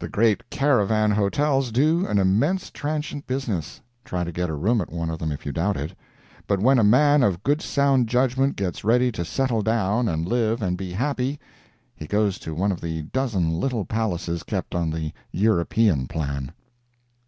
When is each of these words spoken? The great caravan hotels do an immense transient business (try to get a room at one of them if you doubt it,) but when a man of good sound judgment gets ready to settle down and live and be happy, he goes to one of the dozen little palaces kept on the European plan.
The 0.00 0.08
great 0.08 0.42
caravan 0.50 1.12
hotels 1.12 1.70
do 1.70 2.04
an 2.04 2.18
immense 2.18 2.68
transient 2.68 3.28
business 3.28 3.80
(try 4.04 4.24
to 4.24 4.32
get 4.32 4.50
a 4.50 4.54
room 4.56 4.80
at 4.80 4.90
one 4.90 5.08
of 5.08 5.20
them 5.20 5.30
if 5.30 5.46
you 5.46 5.52
doubt 5.52 5.76
it,) 5.76 5.94
but 6.48 6.58
when 6.58 6.80
a 6.80 6.82
man 6.82 7.22
of 7.22 7.44
good 7.44 7.62
sound 7.62 8.08
judgment 8.08 8.56
gets 8.56 8.82
ready 8.82 9.12
to 9.12 9.24
settle 9.24 9.62
down 9.62 10.08
and 10.08 10.26
live 10.26 10.62
and 10.62 10.76
be 10.76 10.90
happy, 10.90 11.38
he 11.94 12.08
goes 12.08 12.40
to 12.40 12.56
one 12.56 12.72
of 12.72 12.80
the 12.80 13.02
dozen 13.02 13.52
little 13.52 13.84
palaces 13.84 14.42
kept 14.42 14.74
on 14.74 14.90
the 14.90 15.12
European 15.30 16.08
plan. 16.08 16.50